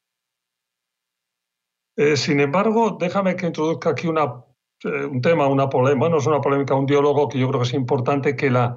Eh, 1.96 2.18
sin 2.18 2.40
embargo, 2.40 2.98
déjame 3.00 3.34
que 3.34 3.46
introduzca 3.46 3.90
aquí 3.90 4.08
una 4.08 4.44
un 4.84 5.20
tema, 5.20 5.46
una 5.46 5.68
polémica, 5.68 6.08
no 6.08 6.18
es 6.18 6.26
una 6.26 6.40
polémica, 6.40 6.74
un 6.74 6.86
diálogo 6.86 7.28
que 7.28 7.38
yo 7.38 7.48
creo 7.48 7.60
que 7.60 7.68
es 7.68 7.74
importante, 7.74 8.36
que 8.36 8.50
la, 8.50 8.76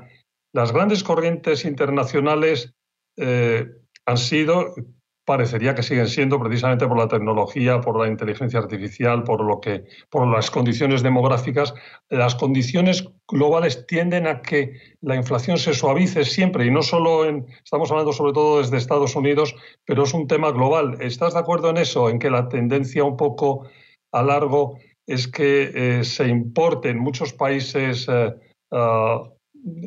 las 0.54 0.72
grandes 0.72 1.04
corrientes 1.04 1.66
internacionales 1.66 2.74
eh, 3.18 3.68
han 4.06 4.18
sido, 4.18 4.74
parecería 5.26 5.76
que 5.76 5.84
siguen 5.84 6.08
siendo 6.08 6.40
precisamente 6.40 6.88
por 6.88 6.98
la 6.98 7.10
tecnología, 7.10 7.82
por 7.82 8.00
la 8.00 8.08
inteligencia 8.08 8.60
artificial, 8.60 9.24
por, 9.24 9.44
lo 9.44 9.60
que, 9.60 9.84
por 10.10 10.26
las 10.28 10.50
condiciones 10.50 11.04
demográficas, 11.04 11.74
las 12.10 12.36
condiciones 12.36 13.10
globales 13.28 13.86
tienden 13.88 14.26
a 14.28 14.42
que 14.42 14.80
la 15.02 15.18
inflación 15.18 15.58
se 15.58 15.74
suavice 15.74 16.24
siempre 16.24 16.66
y 16.66 16.72
no 16.72 16.82
solo 16.82 17.26
en, 17.26 17.46
estamos 17.64 17.92
hablando 17.92 18.14
sobre 18.14 18.32
todo 18.32 18.60
desde 18.60 18.78
Estados 18.78 19.16
Unidos, 19.16 19.54
pero 19.84 20.04
es 20.04 20.14
un 20.14 20.28
tema 20.28 20.52
global. 20.52 20.98
¿Estás 21.02 21.34
de 21.34 21.40
acuerdo 21.40 21.70
en 21.70 21.78
eso, 21.78 22.10
en 22.10 22.20
que 22.20 22.30
la 22.30 22.48
tendencia 22.48 23.04
un 23.04 23.18
poco 23.18 23.68
a 24.14 24.24
largo 24.24 24.78
es 25.08 25.28
que 25.30 25.72
eh, 26.00 26.04
se 26.04 26.28
importe 26.28 26.90
en 26.90 27.00
muchos 27.00 27.34
países 27.34 28.08
eh, 28.10 28.36
ah, 28.72 29.24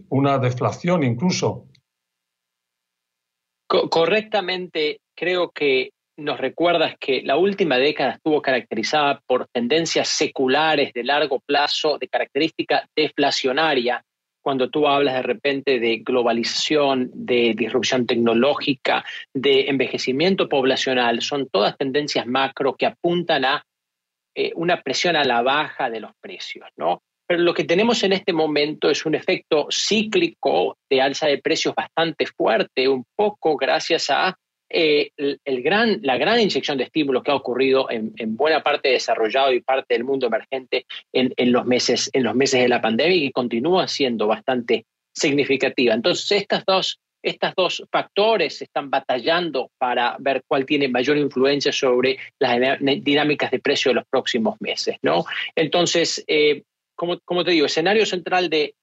una 0.09 0.39
deflación 0.39 1.05
incluso. 1.05 1.67
correctamente, 3.69 5.01
creo 5.15 5.51
que 5.51 5.91
nos 6.17 6.39
recuerdas 6.39 6.95
que 6.99 7.23
la 7.23 7.37
última 7.37 7.77
década 7.77 8.13
estuvo 8.13 8.43
caracterizada 8.43 9.21
por 9.27 9.47
tendencias 9.53 10.09
seculares 10.09 10.93
de 10.93 11.05
largo 11.05 11.41
plazo 11.41 11.99
de 11.99 12.09
característica 12.09 12.89
deflacionaria. 12.97 14.05
Cuando 14.43 14.71
tú 14.71 14.87
hablas 14.87 15.15
de 15.15 15.23
repente 15.23 15.79
de 15.81 15.99
globalización, 15.99 17.11
de 17.15 17.55
disrupción 17.55 18.07
tecnológica, 18.07 19.05
de 19.35 19.69
envejecimiento 19.69 20.49
poblacional, 20.49 21.21
son 21.21 21.49
todas 21.49 21.77
tendencias 21.77 22.27
macro 22.27 22.75
que 22.75 22.87
apuntan 22.87 23.45
a 23.45 23.65
eh, 24.41 24.53
una 24.55 24.81
presión 24.81 25.17
a 25.17 25.25
la 25.25 25.43
baja 25.43 25.91
de 25.91 26.01
los 26.01 26.13
precios, 26.19 26.67
¿no? 26.77 27.03
Pero 27.27 27.43
lo 27.43 27.53
que 27.53 27.65
tenemos 27.65 28.03
en 28.05 28.13
este 28.13 28.33
momento 28.33 28.89
es 28.89 29.05
un 29.05 29.15
efecto 29.15 29.69
cíclico 29.71 30.79
de 30.89 31.03
alza 31.03 31.27
de 31.27 31.39
precios 31.39 31.75
bastante 31.75 32.25
fuerte, 32.25 32.89
un 32.89 33.05
poco 33.15 33.57
gracias 33.57 34.09
a 34.09 34.35
eh, 34.71 35.11
el, 35.17 35.63
gran, 35.63 36.01
la 36.03 36.17
gran 36.17 36.41
inyección 36.41 36.79
de 36.79 36.85
estímulos 36.85 37.23
que 37.23 37.33
ha 37.33 37.35
ocurrido 37.35 37.91
en, 37.91 38.15
buena 38.35 38.63
parte 38.63 38.89
desarrollado 38.89 39.53
y 39.53 39.61
parte 39.61 39.95
del 39.95 40.05
mundo 40.05 40.29
emergente 40.29 40.87
en, 41.13 41.35
en, 41.37 41.53
los 41.53 41.67
meses, 41.67 42.09
en 42.15 42.23
los 42.23 42.35
meses 42.35 42.63
de 42.63 42.69
la 42.69 42.81
pandemia 42.81 43.17
y 43.17 43.33
continúa 43.33 43.89
siendo 43.89 44.27
bastante 44.27 44.87
significativa. 45.13 45.93
Entonces, 45.93 46.33
estas 46.33 46.65
dos 46.65 46.99
estos 47.23 47.53
dos 47.57 47.83
factores 47.91 48.63
están 48.63 48.91
batallando 48.91 49.71
para 49.79 50.17
ver 50.19 50.43
cuál 50.47 50.65
tiene 50.65 50.89
mayor 50.89 51.19
influencia 51.19 51.73
sobre 51.73 52.19
las 52.39 52.79
dinámicas 52.81 53.51
de 53.51 53.59
precio 53.59 53.91
de 53.91 53.97
los 53.97 54.05
próximos 54.09 54.57
meses. 54.61 54.97
¿no? 55.03 55.25
Entonces, 55.55 56.25
eh, 56.27 56.63
como, 56.95 57.45
te 57.45 57.53
digo, 57.53 57.67
escenario 57.67 58.05
central 58.05 58.51
de, 58.51 58.75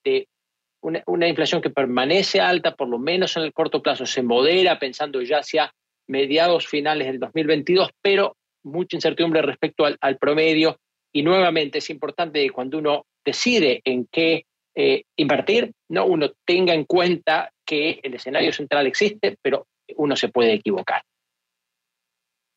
una, 0.82 1.28
inflación 1.28 1.62
que 1.62 1.70
permanece 1.70 2.40
alta, 2.40 2.76
por 2.76 2.88
lo 2.88 2.98
menos 2.98 3.38
en 3.38 3.44
el 3.44 3.54
corto 3.54 3.82
plazo, 3.82 4.06
se 4.06 4.24
modera 4.24 4.80
pensando 4.80 5.22
ya 5.22 5.40
hacia 5.40 5.72
mediados 6.08 6.68
finales 6.68 7.08
del 7.08 7.20
2022, 7.20 7.90
pero 8.02 8.36
mucha 8.64 8.98
incertidumbre 8.98 9.42
respecto 9.42 9.86
al, 9.86 10.18
promedio. 10.18 10.80
Y 11.14 11.24
nuevamente 11.24 11.78
es 11.78 11.90
importante 11.90 12.42
que 12.42 12.50
cuando 12.50 12.78
uno 12.78 13.06
decide 13.24 13.82
en 13.84 14.08
qué 14.12 14.46
eh, 14.76 15.04
invertir, 15.16 15.72
¿no? 15.90 16.06
uno 16.06 16.32
tenga 16.46 16.74
en 16.74 16.86
cuenta 16.86 17.52
que 17.68 18.00
el 18.02 18.16
escenario 18.16 18.52
central 18.52 18.88
existe, 18.88 19.38
pero 19.42 19.68
uno 19.98 20.16
se 20.16 20.30
puede 20.30 20.54
equivocar. 20.54 21.04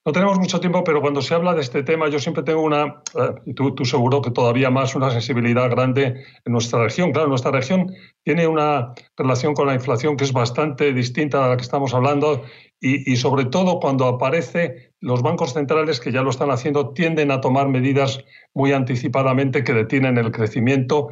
No 0.06 0.12
tenemos 0.12 0.38
mucho 0.38 0.60
tiempo, 0.60 0.82
pero 0.82 1.02
cuando 1.02 1.20
se 1.20 1.34
habla 1.34 1.52
de 1.52 1.60
este 1.60 1.82
tema, 1.82 2.08
yo 2.08 2.18
siempre 2.18 2.42
tengo 2.42 2.62
una, 2.62 3.02
eh, 3.18 3.34
y 3.44 3.52
tú, 3.52 3.74
seguro 3.84 4.22
que 4.22 4.30
todavía 4.30 4.70
más, 4.70 4.94
una 4.94 5.10
sensibilidad 5.10 5.68
grande 5.68 6.24
en 6.42 6.52
nuestra 6.52 6.82
región. 6.82 7.12
Claro, 7.12 7.28
nuestra 7.28 7.50
región 7.50 7.92
tiene 8.24 8.46
una 8.46 8.94
relación 9.14 9.52
con 9.52 9.66
la 9.66 9.74
inflación 9.74 10.16
que 10.16 10.24
es 10.24 10.32
bastante 10.32 10.94
distinta 10.94 11.44
a 11.44 11.48
la 11.50 11.56
que 11.58 11.64
estamos 11.64 11.92
hablando 11.92 12.42
y, 12.80 13.12
y 13.12 13.16
sobre 13.16 13.44
todo 13.44 13.78
cuando 13.78 14.06
aparece 14.06 14.94
los 15.00 15.20
bancos 15.20 15.52
centrales 15.52 16.00
que 16.00 16.12
ya 16.12 16.22
lo 16.22 16.30
están 16.30 16.50
haciendo 16.50 16.94
tienden 16.94 17.30
a 17.30 17.42
tomar 17.42 17.68
medidas 17.68 18.24
muy 18.54 18.72
anticipadamente 18.72 19.64
que 19.64 19.74
detienen 19.74 20.16
el 20.16 20.32
crecimiento 20.32 21.10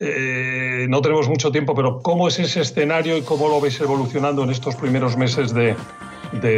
eh, 0.00 0.86
no 0.88 1.02
tenemos 1.02 1.28
mucho 1.28 1.50
tiempo, 1.50 1.74
pero 1.74 2.00
¿cómo 2.02 2.28
es 2.28 2.38
ese 2.38 2.60
escenario 2.60 3.16
y 3.16 3.22
cómo 3.22 3.48
lo 3.48 3.60
veis 3.60 3.80
evolucionando 3.80 4.44
en 4.44 4.50
estos 4.50 4.76
primeros 4.76 5.16
meses 5.16 5.52
de, 5.52 5.74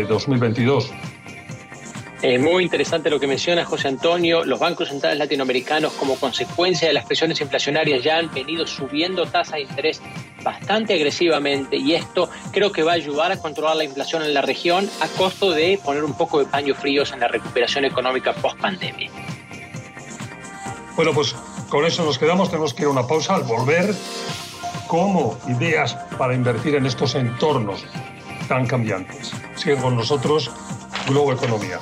2022? 0.05 0.91
Es 2.21 2.39
muy 2.39 2.65
interesante 2.65 3.09
lo 3.09 3.19
que 3.19 3.27
menciona 3.27 3.65
José 3.65 3.89
Antonio. 3.89 4.45
Los 4.45 4.61
bancos 4.61 4.89
centrales 4.89 5.19
latinoamericanos, 5.19 5.95
como 5.95 6.17
consecuencia 6.17 6.89
de 6.89 6.93
las 6.93 7.07
presiones 7.07 7.41
inflacionarias, 7.41 8.03
ya 8.03 8.19
han 8.19 8.31
venido 8.35 8.67
subiendo 8.67 9.25
tasas 9.25 9.55
de 9.55 9.61
interés 9.63 10.03
bastante 10.45 10.93
agresivamente 10.93 11.77
y 11.77 11.95
esto 11.95 12.29
creo 12.53 12.73
que 12.73 12.83
va 12.83 12.93
a 12.93 12.97
ayudar 12.97 13.33
a 13.33 13.39
controlar 13.39 13.77
la 13.77 13.85
inflación 13.85 14.23
en 14.23 14.35
la 14.35 14.43
región 14.43 14.89
a 15.01 15.09
costo 15.09 15.51
de 15.51 15.79
poner 15.83 16.05
un 16.05 16.15
poco 16.15 16.41
de 16.41 16.47
paños 16.47 16.77
fríos 16.77 17.13
en 17.13 17.21
la 17.21 17.29
recuperación 17.29 17.87
económica 17.87 18.35
post 18.35 18.59
pandemia. 18.59 19.11
Bueno, 20.97 21.15
pues 21.15 21.35
con 21.71 21.87
eso 21.87 22.05
nos 22.05 22.19
quedamos, 22.19 22.51
tenemos 22.51 22.75
que 22.75 22.83
ir 22.83 22.89
a 22.89 22.91
una 22.91 23.07
pausa 23.07 23.37
al 23.37 23.45
volver. 23.45 23.95
¿Cómo 24.89 25.39
ideas 25.49 25.95
para 26.19 26.35
invertir 26.35 26.75
en 26.75 26.85
estos 26.85 27.15
entornos 27.15 27.85
tan 28.49 28.67
cambiantes? 28.67 29.33
Siguen 29.55 29.81
con 29.81 29.97
nosotros 29.97 30.51
Globo 31.07 31.33
Economía. 31.33 31.79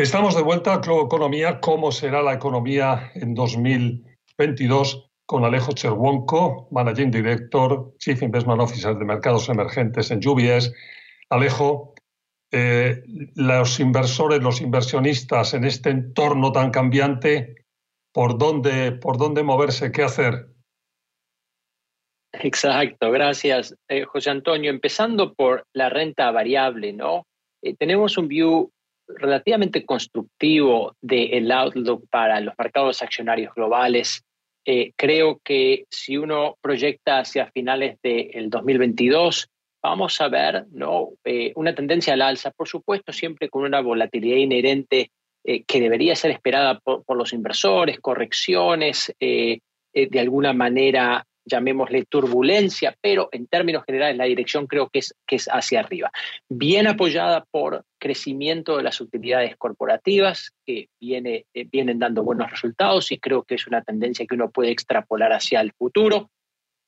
Estamos 0.00 0.34
de 0.34 0.40
vuelta 0.40 0.72
a 0.72 0.78
Globo 0.78 1.04
Economía. 1.04 1.60
¿Cómo 1.60 1.92
será 1.92 2.22
la 2.22 2.32
economía 2.32 3.12
en 3.14 3.34
2022? 3.34 5.10
Con 5.26 5.44
Alejo 5.44 5.72
Cherwonko, 5.72 6.68
Managing 6.70 7.10
Director, 7.10 7.92
Chief 7.98 8.22
Investment 8.22 8.62
Officer 8.62 8.96
de 8.96 9.04
Mercados 9.04 9.50
Emergentes 9.50 10.10
en 10.10 10.26
UBS. 10.26 10.72
Alejo, 11.28 11.92
eh, 12.50 13.02
los 13.34 13.78
inversores, 13.78 14.42
los 14.42 14.62
inversionistas 14.62 15.52
en 15.52 15.64
este 15.64 15.90
entorno 15.90 16.50
tan 16.50 16.70
cambiante, 16.70 17.66
¿por 18.10 18.38
dónde, 18.38 18.92
por 18.92 19.18
dónde 19.18 19.42
moverse? 19.42 19.92
¿Qué 19.92 20.02
hacer? 20.02 20.46
Exacto, 22.32 23.10
gracias, 23.10 23.76
eh, 23.86 24.06
José 24.06 24.30
Antonio. 24.30 24.70
Empezando 24.70 25.34
por 25.34 25.66
la 25.74 25.90
renta 25.90 26.30
variable, 26.30 26.94
¿no? 26.94 27.26
Eh, 27.62 27.76
tenemos 27.76 28.16
un 28.16 28.28
view 28.28 28.72
relativamente 29.16 29.84
constructivo 29.84 30.96
del 31.00 31.50
outlook 31.50 32.08
para 32.10 32.40
los 32.40 32.54
mercados 32.58 33.02
accionarios 33.02 33.54
globales. 33.54 34.22
Eh, 34.64 34.92
creo 34.96 35.40
que 35.42 35.86
si 35.90 36.16
uno 36.16 36.56
proyecta 36.60 37.20
hacia 37.20 37.50
finales 37.50 37.98
del 38.02 38.50
2022, 38.50 39.48
vamos 39.82 40.20
a 40.20 40.28
ver 40.28 40.66
¿no? 40.70 41.10
Eh, 41.24 41.52
una 41.56 41.74
tendencia 41.74 42.14
al 42.14 42.22
alza, 42.22 42.50
por 42.50 42.68
supuesto, 42.68 43.12
siempre 43.12 43.48
con 43.48 43.62
una 43.62 43.80
volatilidad 43.80 44.36
inherente 44.36 45.10
eh, 45.44 45.64
que 45.64 45.80
debería 45.80 46.14
ser 46.14 46.30
esperada 46.30 46.78
por, 46.78 47.16
los 47.16 47.32
inversores, 47.32 47.98
correcciones 48.00 49.14
de 49.18 50.20
alguna 50.20 50.52
manera 50.52 51.26
llamémosle 51.44 52.04
turbulencia, 52.04 52.96
pero 53.00 53.28
en 53.32 53.46
términos 53.46 53.84
generales 53.84 54.16
la 54.16 54.24
dirección 54.24 54.66
creo 54.66 54.88
que 54.88 55.00
es, 55.00 55.14
que 55.26 55.36
es 55.36 55.46
hacia 55.46 55.80
arriba. 55.80 56.10
Bien 56.48 56.86
apoyada 56.86 57.44
por 57.50 57.84
crecimiento 57.98 58.76
de 58.76 58.82
las 58.82 59.00
utilidades 59.00 59.56
corporativas 59.56 60.52
que 60.66 60.88
viene, 61.00 61.46
eh, 61.54 61.66
vienen 61.70 61.98
dando 61.98 62.22
buenos 62.22 62.50
resultados 62.50 63.12
y 63.12 63.18
creo 63.18 63.42
que 63.42 63.56
es 63.56 63.66
una 63.66 63.82
tendencia 63.82 64.26
que 64.26 64.34
uno 64.34 64.50
puede 64.50 64.70
extrapolar 64.70 65.32
hacia 65.32 65.60
el 65.60 65.72
futuro. 65.72 66.30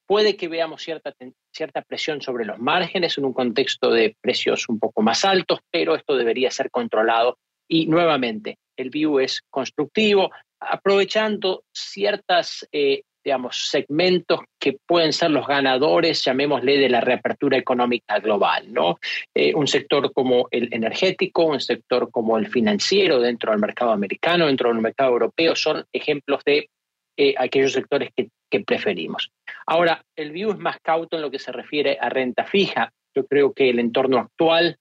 Puede 0.07 0.37
que 0.37 0.49
veamos 0.49 0.83
cierta, 0.83 1.15
cierta 1.53 1.83
presión 1.83 2.21
sobre 2.21 2.45
los 2.45 2.59
márgenes 2.59 3.17
en 3.19 3.25
un 3.25 3.33
contexto 3.33 3.91
de 3.91 4.17
precios 4.21 4.69
un 4.69 4.79
poco 4.79 5.01
más 5.03 5.25
altos, 5.25 5.61
pero 5.71 5.95
esto 5.95 6.17
debería 6.17 6.51
ser 6.51 6.71
controlado. 6.71 7.39
Y 7.69 7.87
nuevamente, 7.87 8.59
el 8.77 8.91
view 8.91 9.21
es 9.21 9.43
constructivo, 9.49 10.31
aprovechando 10.61 11.65
ciertas 11.73 12.69
eh, 12.73 13.03
digamos, 13.25 13.69
segmentos 13.71 14.41
que 14.59 14.79
pueden 14.87 15.13
ser 15.13 15.31
los 15.31 15.47
ganadores, 15.47 16.25
llamémosle, 16.25 16.79
de 16.79 16.89
la 16.89 17.01
reapertura 17.01 17.57
económica 17.57 18.19
global, 18.19 18.73
¿no? 18.73 18.99
Eh, 19.35 19.55
un 19.55 19.67
sector 19.67 20.13
como 20.13 20.49
el 20.51 20.69
energético, 20.73 21.45
un 21.45 21.61
sector 21.61 22.11
como 22.11 22.39
el 22.39 22.49
financiero 22.49 23.21
dentro 23.21 23.53
del 23.53 23.61
mercado 23.61 23.93
americano, 23.93 24.47
dentro 24.47 24.71
del 24.71 24.81
mercado 24.81 25.13
europeo, 25.13 25.55
son 25.55 25.85
ejemplos 25.93 26.43
de 26.45 26.69
eh, 27.17 27.35
aquellos 27.39 27.73
sectores 27.73 28.11
que, 28.17 28.29
que, 28.51 28.61
preferimos. 28.61 29.31
Ahora, 29.67 30.05
el 30.17 30.33
view 30.33 30.51
es 30.51 30.59
más 30.59 30.79
cauto 30.81 31.17
en 31.17 31.23
lo 31.23 31.31
que 31.31 31.39
se 31.39 31.53
refiere 31.53 31.99
a 32.01 32.09
renta 32.09 32.45
fija. 32.45 32.93
Yo 33.15 33.27
creo 33.27 33.53
que 33.53 33.71
el 33.71 33.79
entorno 33.79 34.19
actual 34.19 34.79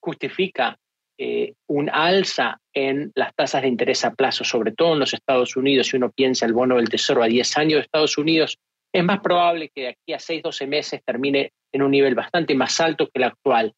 justifica 0.00 0.76
eh, 1.18 1.54
un 1.66 1.90
alza 1.90 2.60
en 2.72 3.10
las 3.16 3.34
tasas 3.34 3.62
de 3.62 3.68
interés 3.68 4.04
a 4.04 4.14
plazo, 4.14 4.44
sobre 4.44 4.72
todo 4.72 4.92
en 4.92 5.00
los 5.00 5.12
Estados 5.12 5.56
Unidos, 5.56 5.88
si 5.88 5.96
uno 5.96 6.10
piensa 6.10 6.46
el 6.46 6.52
bono 6.52 6.76
del 6.76 6.88
Tesoro 6.88 7.24
a 7.24 7.26
10 7.26 7.56
años 7.56 7.74
de 7.74 7.80
Estados 7.80 8.16
Unidos, 8.18 8.56
es 8.92 9.04
más 9.04 9.20
probable 9.20 9.70
que 9.74 9.82
de 9.82 9.88
aquí 9.88 10.12
a 10.12 10.18
6, 10.18 10.42
12 10.42 10.66
meses 10.66 11.02
termine 11.04 11.50
en 11.72 11.82
un 11.82 11.90
nivel 11.90 12.14
bastante 12.14 12.54
más 12.54 12.80
alto 12.80 13.06
que 13.06 13.18
el 13.18 13.24
actual, 13.24 13.74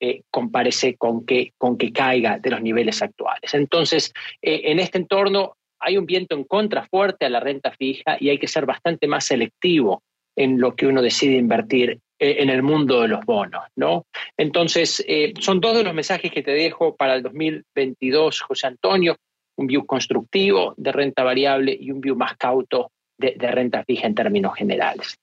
eh, 0.00 0.22
comparece 0.30 0.96
con 0.96 1.26
que, 1.26 1.52
con 1.58 1.76
que 1.76 1.92
caiga 1.92 2.38
de 2.38 2.50
los 2.50 2.62
niveles 2.62 3.02
actuales. 3.02 3.54
Entonces, 3.54 4.12
eh, 4.40 4.62
en 4.64 4.78
este 4.78 4.98
entorno 4.98 5.56
hay 5.80 5.98
un 5.98 6.06
viento 6.06 6.34
en 6.34 6.44
contra 6.44 6.86
fuerte 6.86 7.26
a 7.26 7.30
la 7.30 7.40
renta 7.40 7.72
fija 7.72 8.16
y 8.20 8.28
hay 8.28 8.38
que 8.38 8.48
ser 8.48 8.66
bastante 8.66 9.06
más 9.06 9.24
selectivo 9.24 10.02
en 10.36 10.60
lo 10.60 10.74
que 10.74 10.86
uno 10.86 11.02
decide 11.02 11.36
invertir 11.36 12.00
eh, 12.24 12.42
en 12.42 12.48
el 12.48 12.62
mundo 12.62 13.02
de 13.02 13.08
los 13.08 13.22
bonos, 13.26 13.64
¿no? 13.76 14.06
Entonces, 14.38 15.04
eh, 15.06 15.34
son 15.40 15.60
dos 15.60 15.76
de 15.76 15.84
los 15.84 15.92
mensajes 15.92 16.32
que 16.32 16.42
te 16.42 16.52
dejo 16.52 16.96
para 16.96 17.16
el 17.16 17.22
2022, 17.22 18.40
José 18.40 18.66
Antonio, 18.66 19.18
un 19.56 19.66
view 19.66 19.84
constructivo 19.84 20.72
de 20.78 20.90
renta 20.90 21.22
variable 21.22 21.76
y 21.78 21.90
un 21.90 22.00
view 22.00 22.16
más 22.16 22.34
cauto 22.38 22.92
de, 23.18 23.36
renta 23.36 23.84
fija 23.84 24.06
en 24.06 24.14
términos 24.14 24.54
generales. 24.54 25.18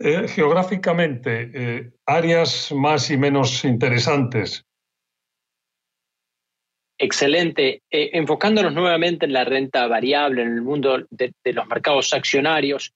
Eh, 0.00 0.28
geográficamente, 0.28 1.94
áreas 2.04 2.70
más 2.72 3.10
y 3.10 3.16
menos 3.16 3.64
interesantes. 3.64 4.66
Excelente. 6.98 7.80
enfocándonos 7.88 8.74
nuevamente 8.74 9.24
en 9.24 9.32
la 9.32 9.44
renta 9.44 9.86
variable, 9.86 10.42
en 10.42 10.52
el 10.52 10.60
mundo 10.60 11.06
de, 11.08 11.32
los 11.54 11.66
mercados 11.68 12.12
accionarios, 12.12 12.92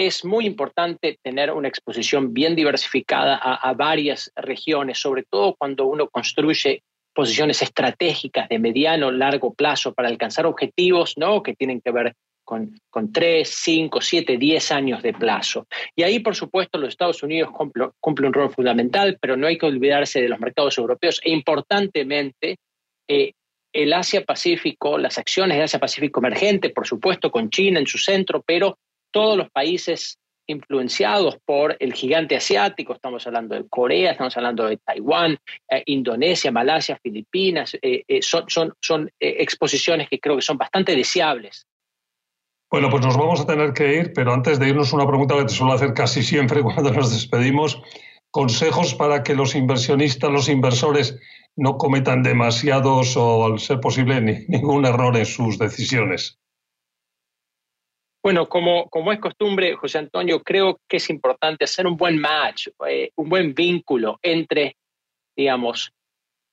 es 0.00 0.24
muy 0.24 0.46
importante 0.46 1.18
tener 1.22 1.50
una 1.52 1.68
exposición 1.68 2.32
bien 2.32 2.56
diversificada 2.56 3.36
a, 3.36 3.72
varias 3.74 4.32
regiones, 4.34 4.98
sobre 4.98 5.24
todo 5.24 5.54
cuando 5.56 5.86
uno 5.86 6.08
construye 6.08 6.82
posiciones 7.14 7.60
estratégicas 7.62 8.48
de 8.48 8.58
mediano, 8.58 9.10
largo 9.10 9.52
plazo 9.52 9.92
para 9.92 10.08
alcanzar 10.08 10.46
objetivos 10.46 11.14
¿no? 11.16 11.42
que 11.42 11.54
tienen 11.54 11.80
que 11.80 11.90
ver 11.90 12.14
con, 12.44 12.78
con 12.88 13.12
3, 13.12 13.48
5, 13.48 14.00
7, 14.00 14.36
10 14.38 14.72
años 14.72 15.02
de 15.02 15.12
plazo. 15.12 15.66
Y 15.94 16.02
ahí, 16.02 16.20
por 16.20 16.34
supuesto, 16.34 16.78
los 16.78 16.88
Estados 16.88 17.22
Unidos 17.22 17.50
cumplen 17.52 18.28
un 18.28 18.32
rol 18.32 18.50
fundamental, 18.50 19.18
pero 19.20 19.36
no 19.36 19.46
hay 19.46 19.58
que 19.58 19.66
olvidarse 19.66 20.20
de 20.20 20.28
los 20.28 20.40
mercados 20.40 20.78
europeos 20.78 21.20
e 21.22 21.30
importantemente 21.30 22.56
eh, 23.08 23.32
el 23.72 23.92
Asia-Pacífico, 23.92 24.98
las 24.98 25.18
acciones 25.18 25.58
de 25.58 25.64
Asia-Pacífico 25.64 26.20
emergente, 26.20 26.70
por 26.70 26.86
supuesto, 26.86 27.30
con 27.30 27.50
China 27.50 27.78
en 27.78 27.86
su 27.86 27.98
centro, 27.98 28.42
pero 28.44 28.78
todos 29.10 29.36
los 29.36 29.50
países 29.50 30.18
influenciados 30.50 31.38
por 31.44 31.76
el 31.78 31.92
gigante 31.94 32.36
asiático, 32.36 32.94
estamos 32.94 33.26
hablando 33.26 33.54
de 33.54 33.68
Corea, 33.68 34.12
estamos 34.12 34.36
hablando 34.36 34.66
de 34.66 34.76
Taiwán, 34.78 35.38
eh, 35.70 35.82
Indonesia, 35.86 36.50
Malasia, 36.50 36.98
Filipinas, 37.02 37.74
eh, 37.80 38.02
eh, 38.06 38.22
son, 38.22 38.44
son, 38.48 38.74
son 38.80 39.10
exposiciones 39.18 40.08
que 40.08 40.18
creo 40.18 40.36
que 40.36 40.42
son 40.42 40.58
bastante 40.58 40.96
deseables. 40.96 41.66
Bueno, 42.70 42.88
pues 42.90 43.04
nos 43.04 43.16
vamos 43.16 43.40
a 43.40 43.46
tener 43.46 43.72
que 43.72 43.96
ir, 43.96 44.12
pero 44.12 44.32
antes 44.32 44.58
de 44.58 44.68
irnos 44.68 44.92
una 44.92 45.06
pregunta 45.06 45.36
que 45.36 45.44
te 45.44 45.54
suelo 45.54 45.72
hacer 45.72 45.94
casi 45.94 46.22
siempre 46.22 46.62
cuando 46.62 46.92
nos 46.92 47.12
despedimos, 47.12 47.80
consejos 48.30 48.94
para 48.94 49.22
que 49.22 49.34
los 49.34 49.54
inversionistas, 49.54 50.30
los 50.30 50.48
inversores 50.48 51.18
no 51.56 51.78
cometan 51.78 52.22
demasiados 52.22 53.16
o, 53.16 53.44
al 53.44 53.58
ser 53.58 53.80
posible, 53.80 54.20
ningún 54.48 54.84
error 54.84 55.16
en 55.16 55.26
sus 55.26 55.58
decisiones. 55.58 56.38
Bueno, 58.22 58.48
como, 58.48 58.88
como 58.90 59.12
es 59.12 59.18
costumbre, 59.18 59.74
José 59.76 59.98
Antonio, 59.98 60.42
creo 60.42 60.78
que 60.86 60.98
es 60.98 61.08
importante 61.08 61.64
hacer 61.64 61.86
un 61.86 61.96
buen 61.96 62.18
match, 62.18 62.68
eh, 62.86 63.10
un 63.16 63.30
buen 63.30 63.54
vínculo 63.54 64.18
entre, 64.22 64.76
digamos, 65.34 65.90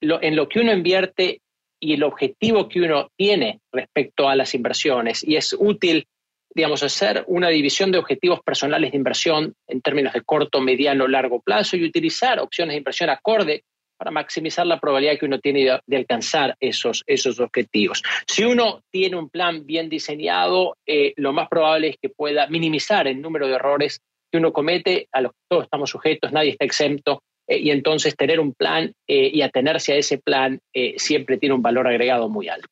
lo, 0.00 0.22
en 0.22 0.34
lo 0.34 0.48
que 0.48 0.60
uno 0.60 0.72
invierte 0.72 1.42
y 1.80 1.94
el 1.94 2.02
objetivo 2.04 2.68
que 2.68 2.80
uno 2.80 3.10
tiene 3.16 3.60
respecto 3.70 4.28
a 4.28 4.34
las 4.34 4.54
inversiones. 4.54 5.22
Y 5.22 5.36
es 5.36 5.54
útil, 5.58 6.06
digamos, 6.54 6.82
hacer 6.82 7.24
una 7.26 7.48
división 7.48 7.92
de 7.92 7.98
objetivos 7.98 8.40
personales 8.40 8.92
de 8.92 8.96
inversión 8.96 9.54
en 9.66 9.82
términos 9.82 10.14
de 10.14 10.22
corto, 10.22 10.62
mediano, 10.62 11.06
largo 11.06 11.40
plazo 11.40 11.76
y 11.76 11.84
utilizar 11.84 12.40
opciones 12.40 12.72
de 12.72 12.78
inversión 12.78 13.10
acorde 13.10 13.64
para 13.98 14.10
maximizar 14.12 14.66
la 14.66 14.78
probabilidad 14.78 15.18
que 15.18 15.26
uno 15.26 15.40
tiene 15.40 15.80
de, 15.84 15.96
alcanzar 15.96 16.56
esos, 16.60 17.02
esos 17.06 17.40
objetivos. 17.40 18.02
Si 18.26 18.44
uno 18.44 18.82
tiene 18.90 19.16
un 19.16 19.28
plan 19.28 19.66
bien 19.66 19.88
diseñado, 19.88 20.76
eh, 20.86 21.12
lo 21.16 21.32
más 21.32 21.48
probable 21.48 21.88
es 21.88 21.96
que 22.00 22.08
pueda 22.08 22.46
minimizar 22.46 23.08
el 23.08 23.20
número 23.20 23.48
de 23.48 23.54
errores 23.54 24.00
que 24.30 24.38
uno 24.38 24.52
comete, 24.52 25.08
a 25.12 25.20
los 25.20 25.32
que 25.32 25.38
todos 25.50 25.64
estamos 25.64 25.90
sujetos, 25.90 26.32
nadie 26.32 26.50
está 26.50 26.64
exento, 26.64 27.22
eh, 27.48 27.58
y 27.58 27.70
entonces 27.70 28.14
tener 28.14 28.40
un 28.40 28.54
plan 28.54 28.92
eh, 29.08 29.30
y 29.32 29.42
atenerse 29.42 29.94
a 29.94 29.96
ese 29.96 30.18
plan 30.18 30.60
siempre 30.96 31.38
tiene 31.38 31.54
un 31.54 31.62
valor 31.62 31.88
agregado 31.88 32.28
muy 32.28 32.48
alto. 32.48 32.68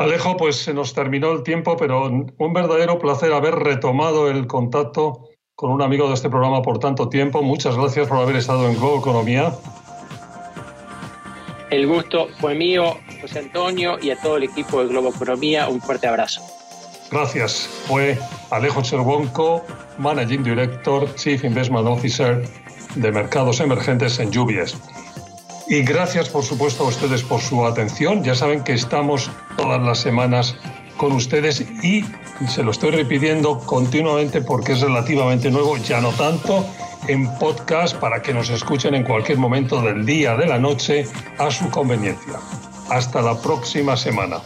Alejo, 0.00 0.36
pues 0.36 0.56
se 0.56 0.72
nos 0.72 0.94
terminó 0.94 1.32
el 1.32 1.42
tiempo, 1.42 1.76
pero 1.76 2.04
un 2.04 2.52
verdadero 2.52 3.00
placer 3.00 3.32
haber 3.32 3.56
retomado 3.56 4.30
el 4.30 4.46
contacto 4.46 5.27
con 5.58 5.72
un 5.72 5.82
amigo 5.82 6.06
de 6.06 6.14
este 6.14 6.30
programa 6.30 6.62
por 6.62 6.78
tanto 6.78 7.08
tiempo. 7.08 7.42
Muchas 7.42 7.76
gracias 7.76 8.06
por 8.06 8.18
haber 8.18 8.36
estado 8.36 8.68
en 8.68 8.76
Globo 8.76 9.00
Economía. 9.00 9.52
El 11.68 11.88
gusto 11.88 12.28
fue 12.38 12.54
mío, 12.54 12.96
José 13.20 13.40
Antonio, 13.40 13.98
y 14.00 14.12
a 14.12 14.20
todo 14.20 14.36
el 14.36 14.44
equipo 14.44 14.80
de 14.80 14.86
Globo 14.90 15.08
Economía. 15.08 15.66
Un 15.66 15.80
fuerte 15.80 16.06
abrazo. 16.06 16.42
Gracias. 17.10 17.68
Fue 17.88 18.16
Alejo 18.50 18.82
Cherbonco, 18.82 19.64
Managing 19.98 20.44
Director, 20.44 21.12
Chief 21.16 21.42
Investment 21.42 21.88
Officer 21.88 22.48
de 22.94 23.10
Mercados 23.10 23.58
Emergentes 23.58 24.20
en 24.20 24.30
Lluvias. 24.30 24.76
Y 25.66 25.82
gracias, 25.82 26.28
por 26.28 26.44
supuesto, 26.44 26.84
a 26.84 26.86
ustedes 26.86 27.24
por 27.24 27.40
su 27.40 27.66
atención. 27.66 28.22
Ya 28.22 28.36
saben 28.36 28.62
que 28.62 28.74
estamos 28.74 29.28
todas 29.56 29.82
las 29.82 29.98
semanas 29.98 30.56
con 30.96 31.10
ustedes 31.10 31.62
y 31.82 32.04
se 32.46 32.62
lo 32.62 32.70
estoy 32.70 32.90
repitiendo 32.90 33.58
continuamente 33.58 34.40
porque 34.40 34.72
es 34.72 34.80
relativamente 34.80 35.50
nuevo, 35.50 35.76
ya 35.76 36.00
no 36.00 36.10
tanto, 36.10 36.64
en 37.08 37.26
podcast 37.38 37.96
para 37.96 38.22
que 38.22 38.32
nos 38.32 38.50
escuchen 38.50 38.94
en 38.94 39.04
cualquier 39.04 39.38
momento 39.38 39.80
del 39.82 40.06
día, 40.06 40.36
de 40.36 40.46
la 40.46 40.58
noche, 40.58 41.06
a 41.38 41.50
su 41.50 41.68
conveniencia. 41.70 42.34
Hasta 42.90 43.22
la 43.22 43.40
próxima 43.40 43.96
semana. 43.96 44.40